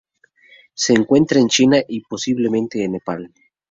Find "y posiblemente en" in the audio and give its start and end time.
1.87-2.93